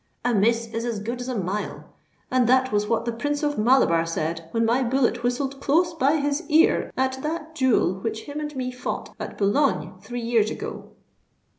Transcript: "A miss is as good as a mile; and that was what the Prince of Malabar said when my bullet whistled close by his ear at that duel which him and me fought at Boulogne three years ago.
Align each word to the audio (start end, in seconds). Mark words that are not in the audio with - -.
"A 0.25 0.33
miss 0.33 0.65
is 0.73 0.83
as 0.83 0.97
good 0.99 1.21
as 1.21 1.27
a 1.27 1.37
mile; 1.37 1.93
and 2.31 2.47
that 2.49 2.71
was 2.71 2.87
what 2.87 3.05
the 3.05 3.11
Prince 3.11 3.43
of 3.43 3.59
Malabar 3.59 4.03
said 4.03 4.47
when 4.49 4.65
my 4.65 4.81
bullet 4.81 5.21
whistled 5.21 5.61
close 5.61 5.93
by 5.93 6.15
his 6.17 6.41
ear 6.49 6.91
at 6.97 7.21
that 7.21 7.53
duel 7.53 7.99
which 7.99 8.21
him 8.23 8.39
and 8.39 8.55
me 8.55 8.71
fought 8.71 9.13
at 9.19 9.37
Boulogne 9.37 9.93
three 10.01 10.23
years 10.23 10.49
ago. 10.49 10.89